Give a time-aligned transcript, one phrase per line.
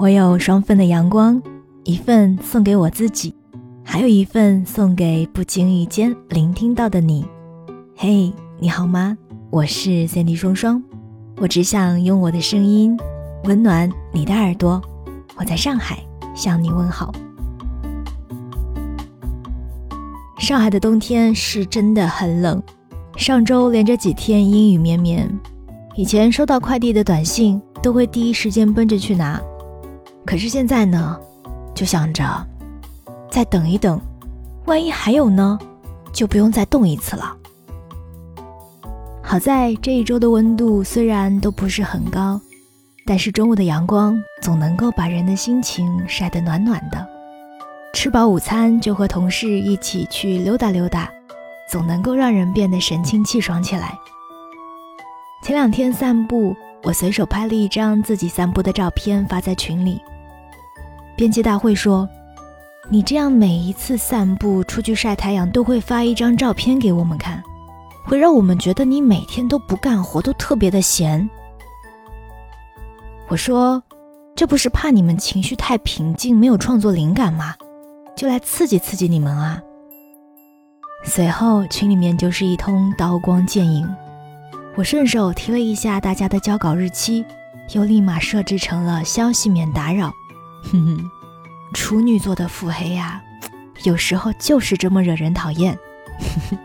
[0.00, 1.38] 我有双份的阳光，
[1.84, 3.34] 一份送给我自己，
[3.84, 7.22] 还有一份送给不经意间聆听到的你。
[7.94, 9.14] 嘿，你好吗？
[9.50, 10.82] 我是 Cindy 双双，
[11.36, 12.98] 我只想用我的声音
[13.44, 14.80] 温暖你的耳朵。
[15.36, 15.98] 我在上海
[16.34, 17.12] 向你问好。
[20.38, 22.62] 上海的冬天是真的很冷，
[23.18, 25.30] 上周连着几天阴雨绵绵。
[25.94, 29.38] 以前收到快递的短信，都会第一时间奔着去拿，
[30.24, 31.18] 可是现在呢，
[31.74, 32.24] 就想着
[33.30, 34.00] 再等一等，
[34.66, 35.58] 万一还有呢，
[36.12, 37.36] 就不用再冻一次了。
[39.22, 42.40] 好在这一周的温度虽然都不是很高，
[43.06, 47.06] 但是中午的阳光总能够把人的心情晒得暖暖的。
[47.92, 51.10] 吃饱午餐就和同事一起去溜达溜达，
[51.68, 53.96] 总能够让人变得神清气爽起来。
[55.42, 60.00] 前两天散步，我随手拍了一张自己散步的照片发在群里。
[61.20, 62.08] 编辑大会说
[62.88, 67.42] ：“你这样每一次散步出去晒太阳都会发一张照片给我们看，
[68.06, 71.28] 会让我们觉得你每天都不干活，都特别的闲。”
[73.28, 73.82] 我说
[74.34, 77.54] ：“这不是怕你们情绪太平静，没有创作灵感吗？”
[78.16, 79.62] 就来刺激刺激你们啊！
[81.04, 83.86] 随后群里面就是一通刀光剑影，
[84.74, 87.22] 我顺手提了一下大家的交稿日期，
[87.74, 90.10] 又立马设置成了消息免打扰。
[90.62, 91.10] 哼哼，
[91.72, 93.22] 处女座的腹黑呀，
[93.84, 95.78] 有时候就是这么惹人讨厌。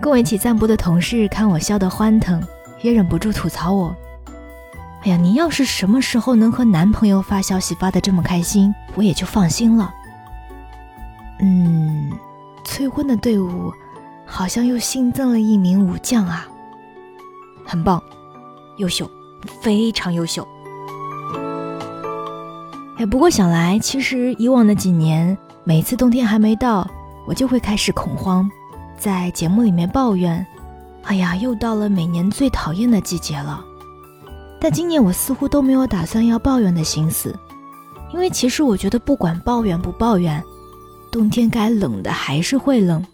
[0.00, 2.42] 跟我一起散步的同事看我笑得欢腾，
[2.82, 3.94] 也忍不住吐槽我。
[5.02, 9.94] 哎呀，你要是什么时候能和男朋友发消息发的这么开心，我也就放心了。
[11.40, 12.12] 嗯，
[12.64, 13.72] 催婚的队伍
[14.26, 16.48] 好像又新增了一名武将啊，
[17.64, 18.02] 很棒，
[18.78, 19.08] 优秀，
[19.60, 20.46] 非常优秀。
[22.98, 26.84] 哎，不过想来，其实以往的几年，每次冬天还没到，
[27.28, 28.50] 我就会开始恐慌，
[28.98, 30.44] 在节目里面抱怨
[31.06, 33.64] ：“哎呀，又到了每年最讨厌的季节了。”
[34.60, 37.32] 但今年我似乎都没有打算要抱怨的心思，
[38.12, 40.42] 因为其实我觉得不管抱怨不抱怨，
[41.12, 43.06] 冬天该冷的还是会冷，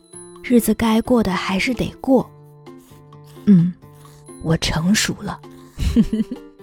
[0.43, 2.27] 日子该过的还是得过。
[3.44, 3.71] 嗯，
[4.43, 5.39] 我成熟了。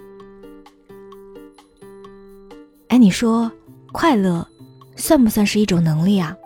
[3.02, 3.50] 你说
[3.90, 4.46] 快乐
[4.94, 6.36] 算不算是一种能力啊？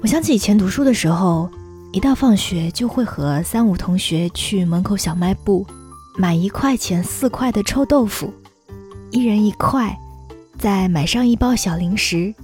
[0.00, 1.50] 我想起以前读书的时候，
[1.92, 5.66] 一到放学就会和三五同学去门口小卖部。
[6.16, 8.32] 买一块钱四块的臭豆腐，
[9.10, 9.94] 一人一块，
[10.58, 12.34] 再买上一包小零食，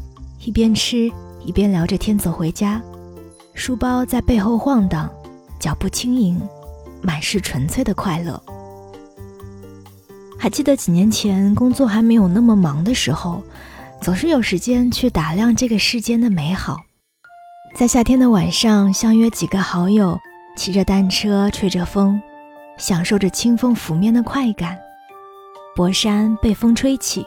[0.45, 1.11] 一边吃
[1.43, 2.83] 一边聊着天走回家，
[3.55, 5.09] 书包在背后晃荡，
[5.59, 6.39] 脚步轻盈，
[7.01, 8.39] 满是纯粹的快乐。
[10.39, 13.43] 还记得几年前工作还没有那么忙的时候，
[14.01, 16.77] 总是有时间去打量这个世间的美好，
[17.75, 20.19] 在夏天的晚上相约几个好友，
[20.57, 22.21] 骑着单车吹着风。
[22.79, 24.79] 享受着清风拂面的快感，
[25.75, 27.27] 薄衫被风吹起，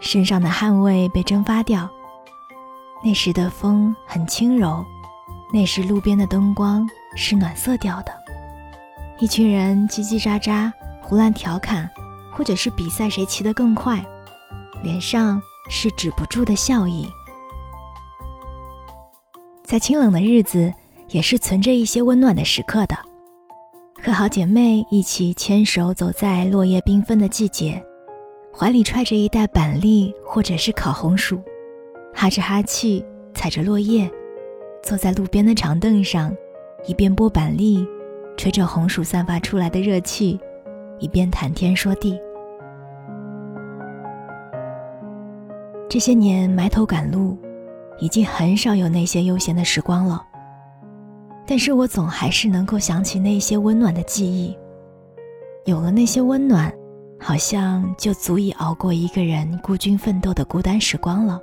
[0.00, 1.86] 身上的汗味被蒸发掉。
[3.04, 4.82] 那时的风很轻柔，
[5.52, 8.12] 那时路边的灯光是暖色调的。
[9.18, 10.72] 一群人叽叽喳喳，
[11.02, 11.86] 胡乱调侃，
[12.38, 14.00] 或者是比赛谁骑得更快，
[14.80, 17.04] 脸上是止不住的笑意。
[19.64, 20.72] 在清冷的日子，
[21.08, 22.96] 也是存着一些温暖的时刻的。
[24.00, 27.84] 和好姐妹一起牵手走在落叶缤纷的季节，
[28.56, 31.42] 怀里揣着一袋板栗或者是烤红薯，
[32.14, 34.08] 哈着哈气踩着落叶，
[34.80, 36.32] 坐在路边的长凳上，
[36.86, 37.84] 一边剥板栗，
[38.36, 40.38] 吹着红薯散发出来的热气，
[41.00, 42.16] 一边谈天说地。
[45.88, 47.38] 这些年埋头赶路，
[47.98, 50.22] 已经很少有那些悠闲的时光了。
[51.46, 54.54] 但是我总还是能够想起那些温暖的记忆，
[55.64, 56.70] 有了那些温暖，
[57.18, 61.40] 好像就足以熬过一个人孤军奋斗的孤单时光了。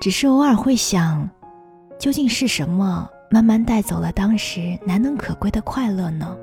[0.00, 1.28] 只是偶尔会想，
[1.98, 6.36] 究竟是什么慢慢带走了当时难能可贵的快乐呢？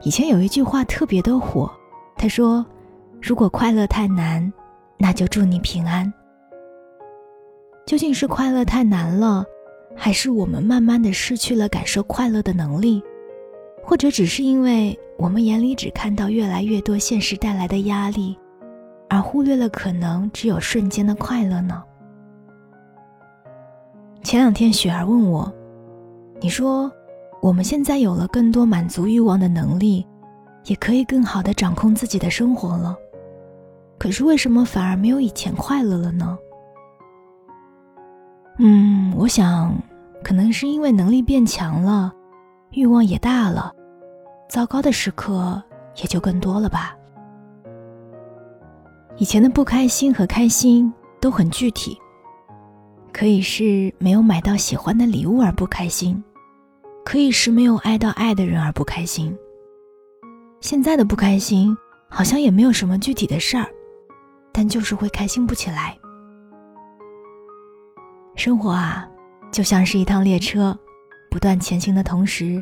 [0.00, 1.70] 以前有一句话特别的火，
[2.16, 2.64] 他说
[3.20, 4.52] ：“如果快乐太难，
[4.96, 6.12] 那就祝你平安。”
[7.86, 9.44] 究竟是快乐太难了？
[9.96, 13.02] 还是我们慢慢的失去了感受快乐的能力，
[13.82, 18.38] 或者只是因为我们眼里只看到越来越多现实带来的压力，
[19.08, 21.82] 而忽略了可能只有瞬间的快乐呢？
[24.22, 25.50] 前两天雪儿问我
[26.40, 26.92] ：“你说，
[27.40, 30.06] 我们现在有了更多满足欲望的能力，
[30.66, 32.94] 也可以更好的掌控自己的生活了。
[33.98, 36.38] 可是为什么反而没有以前快乐了呢？
[38.58, 39.74] 嗯，我想，
[40.22, 42.12] 可能是因为能力变强了，
[42.70, 43.72] 欲望也大了，
[44.48, 45.62] 糟糕的时刻
[45.96, 46.96] 也就更多了吧。
[49.16, 51.98] 以前的不开心和开心都很具体，
[53.12, 56.22] 可以是没有买到喜欢的礼物而不开心，
[57.04, 59.36] 可以是没有爱到爱的人而不开心。
[60.60, 61.76] 现在的不开心
[62.08, 63.68] 好像也没有什么具体的事儿，
[64.58, 65.96] 但就是会开心不起来。
[68.34, 69.08] 生活啊，
[69.52, 70.76] 就像是一趟列车，
[71.30, 72.60] 不断前行的同时，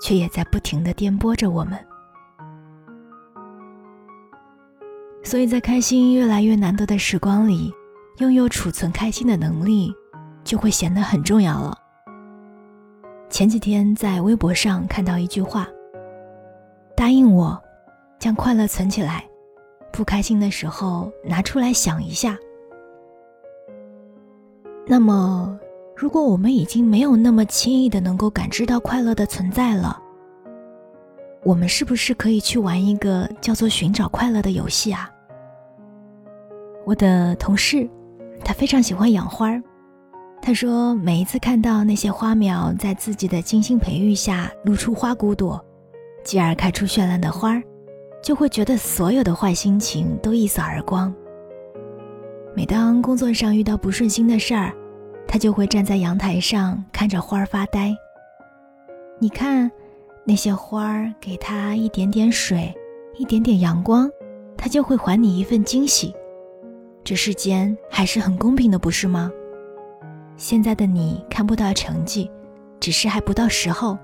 [0.00, 1.76] 却也在不停的颠簸着我们。
[5.24, 7.74] 所以在开心越来越难得的时光里，
[8.18, 9.92] 拥有储存开心的能力，
[10.44, 11.76] 就会显得很重要了。
[13.28, 15.66] 前几天在微博上看到一句话
[16.96, 17.60] ：“答应我，
[18.20, 19.24] 将快乐存起来，
[19.96, 22.38] 不开心的时候拿出来想一下。”
[24.86, 25.58] 那么，
[25.96, 30.00] 如果我们已经没有那么轻易的能够感知到快乐的存在了，
[31.42, 35.10] 我们是不是可以去玩一个叫做“寻找快乐”的游戏啊？
[36.84, 37.88] 我的同事，
[38.44, 39.60] 他非常喜欢养花儿。
[40.40, 45.60] 他说，每一次看到那些花苗在自己的精心培育下露出花骨朵，
[46.22, 47.60] 继而开出绚烂的花儿，
[48.26, 51.14] 就会觉得所有的坏心情都一扫而光。
[52.56, 54.74] 每当工作上遇到不顺心的事儿，
[55.28, 57.96] 他就会站在阳台上看着花儿发呆。
[59.20, 59.70] 你看，
[60.24, 62.74] 那些花儿给他一点点水，
[63.16, 64.10] 一点点阳光，
[64.58, 66.12] 他就会还你一份惊喜。
[67.04, 69.30] 这世间还是很公平的，不是吗？
[70.36, 72.28] 现在的你看不到成绩，
[72.80, 73.96] 只是还不到时候，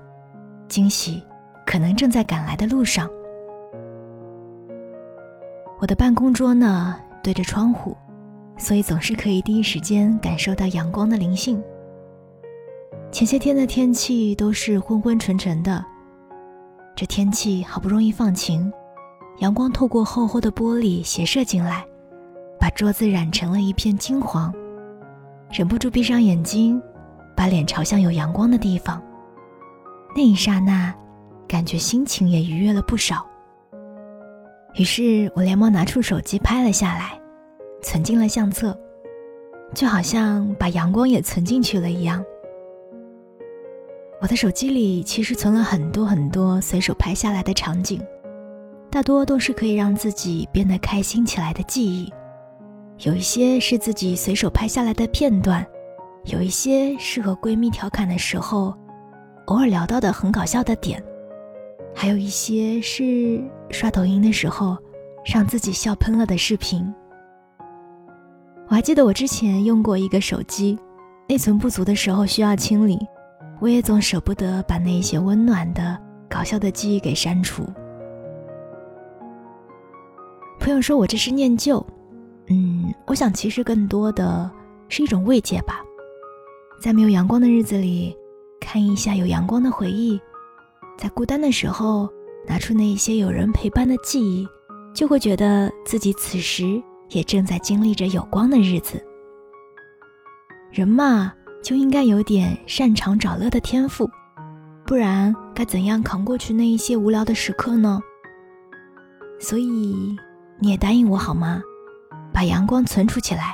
[0.69, 1.21] 惊喜
[1.65, 3.09] 可能正在赶来的路上。
[5.83, 7.93] 我的办公桌呢，对着窗户。
[8.57, 11.61] 所以总是可以第一时间感受到阳光的灵性。
[13.11, 15.83] 前些天的天气都是昏昏沉沉的，
[16.95, 18.71] 这天气好不容易放晴，
[19.39, 21.85] 阳光透过厚厚的玻璃斜射进来，
[22.57, 24.53] 把桌子染成了一片金黄，
[25.51, 26.81] 忍不住闭上眼睛，
[27.35, 29.03] 把脸朝向有阳光的地方。
[30.15, 30.95] 那一刹那，
[31.45, 33.25] 感觉心情也愉悦了不少。
[34.75, 37.19] 于是我连忙拿出手机拍了下来。
[37.81, 38.73] 存进了相册，
[39.75, 42.23] 就好像把阳光也存进去了一样。
[44.21, 48.01] 我的手机里其实存了很多很多随手拍下来的场景，
[48.89, 52.09] 大多都是可以让自己变得开心起来的记忆。
[52.99, 55.65] 有一些是自己随手拍下来的片段，
[56.23, 58.73] 有一些是和闺蜜调侃的时候
[59.47, 61.03] 偶尔聊到的很搞笑的点，
[61.95, 64.77] 还有一些是刷抖音的时候
[65.33, 66.93] 让自己笑喷了的视频。
[68.67, 70.77] 我还记得我之前用过一个手机，
[71.29, 72.97] 内存不足的时候需要清理，
[73.61, 75.97] 我也总舍不得把那些温暖的、
[76.29, 77.63] 搞笑的记忆给删除。
[80.59, 81.85] 朋友说我这是念旧，
[82.47, 84.49] 嗯，我想其实更多的
[84.87, 85.81] 是一种慰藉吧。
[86.81, 88.15] 在没有阳光的日子里，
[88.59, 90.17] 看一下有阳光的回忆；
[91.03, 92.09] 在孤单的时候，
[92.47, 94.47] 拿出那些有人陪伴的记忆，
[94.95, 96.81] 就会觉得自己此时。
[97.09, 99.03] 也正在经历着有光的日子。
[100.71, 101.31] 人嘛，
[101.61, 104.09] 就应该有点擅长找乐的天赋，
[104.85, 107.99] 不然该怎样扛过去那一些无聊的时刻呢？
[109.39, 110.15] 所以
[110.57, 111.61] 你也答应我好吗？
[112.33, 113.53] 把阳光存储起来，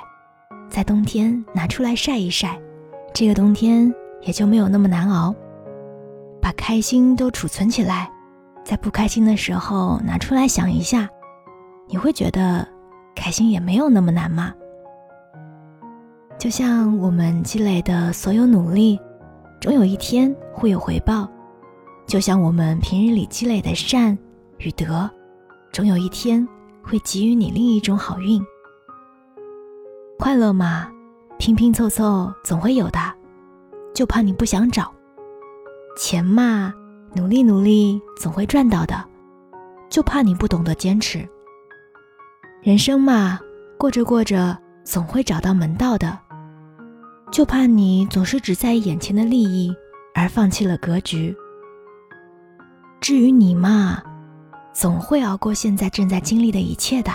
[0.69, 2.61] 在冬天拿出来晒一晒，
[3.13, 5.35] 这个冬天也就没有那么难熬。
[6.41, 8.11] 把开心都储存起来，
[8.63, 11.09] 在不开心的时候拿出来想一下，
[11.87, 12.67] 你会觉得。
[13.15, 14.53] 开心也没有那么难嘛。
[16.37, 18.97] 就像我们积累的所有努力，
[19.59, 21.27] 终有一天会有回报；
[22.07, 24.17] 就像我们平日里积累的善
[24.59, 25.09] 与德，
[25.73, 26.47] 终有一天
[26.81, 28.41] 会给予你另一种好运。
[30.17, 30.89] 快乐嘛，
[31.37, 32.99] 拼拼凑凑总会有的，
[33.93, 34.83] 就怕你不想找；
[35.99, 36.73] 钱嘛，
[37.13, 38.95] 努力努力总会赚到的，
[39.89, 41.27] 就怕你不懂得坚持。
[42.61, 43.37] 人生嘛，
[43.77, 46.17] 过着过着总会找到门道的，
[47.33, 49.75] 就怕你总是只在意眼前的利益
[50.15, 51.35] 而放弃了格局。
[53.01, 54.01] 至于你嘛，
[54.71, 57.11] 总会熬过现在正在经历的一切的，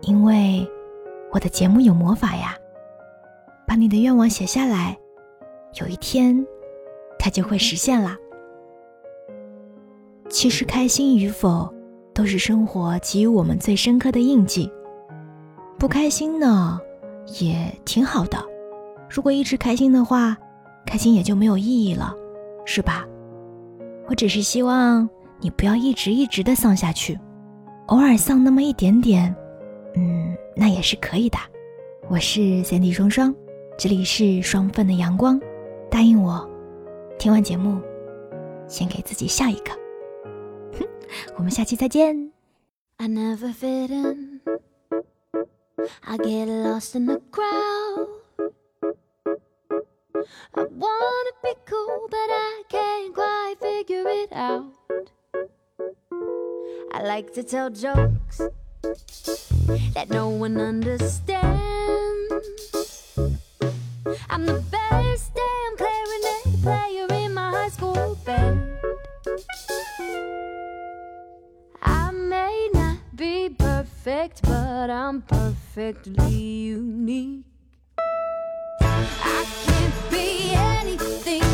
[0.00, 0.66] 因为
[1.30, 2.56] 我的节目有魔法呀，
[3.66, 4.96] 把你的愿望写下来，
[5.78, 6.34] 有一天
[7.30, 8.16] 就会实现啦。
[10.28, 11.72] 其实开心与否，
[12.12, 14.70] 都是生活给予我们最深刻的印记。
[15.78, 16.78] 不开心呢，
[17.40, 18.38] 也挺好的。
[19.08, 20.36] 如果一直开心的话，
[20.84, 22.14] 开心也就没有意义了，
[22.66, 23.06] 是吧？
[24.06, 25.08] 我只是希望
[25.40, 27.18] 你不要一直一直的丧下去，
[27.86, 29.34] 偶尔丧那么一点点，
[29.94, 31.38] 嗯，那也是可以的。
[32.08, 33.34] 我是三 D 双双，
[33.78, 35.40] 这里是双份的阳光。
[35.90, 36.46] 答应我，
[37.18, 37.82] 听完节目，
[38.68, 39.72] 先给自己笑一个。
[41.36, 42.30] 我们下期再见。
[42.98, 44.40] I never fit in.
[46.02, 48.08] I get lost in the crowd.
[50.52, 54.72] I wanna be cool, but I can't quite figure it out.
[56.92, 58.40] I like to tell jokes
[59.94, 61.67] that no one understands.
[73.18, 77.44] Be perfect, but I'm perfectly unique.
[78.80, 81.47] I can't be anything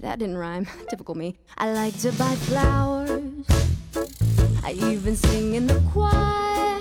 [0.00, 0.66] That didn't rhyme.
[0.88, 1.36] Typical me.
[1.58, 3.44] I like to buy flowers.
[4.64, 6.78] I even sing in the choir.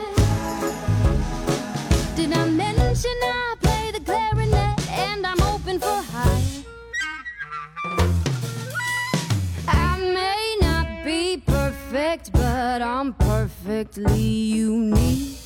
[2.16, 6.64] Did I mention I play the clarinet and I'm open for hire?
[9.68, 15.39] I may not be perfect, but I'm perfectly unique.